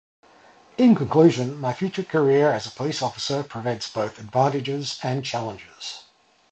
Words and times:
In 0.79 0.95
conclusion, 0.95 1.59
my 1.59 1.73
future 1.73 2.01
career 2.01 2.51
as 2.51 2.65
a 2.65 2.71
police 2.71 3.03
officer 3.03 3.43
presents 3.43 3.87
both 3.87 4.17
advantages 4.17 4.97
and 5.03 5.23
challenges. 5.23 6.05